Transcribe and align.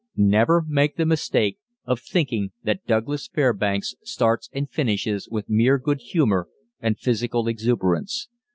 Never 0.17 0.63
make 0.67 0.95
the 0.95 1.05
mistake 1.05 1.59
of 1.85 1.99
thinking 1.99 2.53
that 2.63 2.87
Douglas 2.87 3.27
Fairbanks 3.27 3.93
starts 4.01 4.49
and 4.51 4.67
finishes 4.67 5.27
with 5.29 5.47
mere 5.47 5.77
good 5.77 5.99
humor 5.99 6.47
and 6.79 6.97
physical 6.97 7.47
exuberance. 7.47 8.27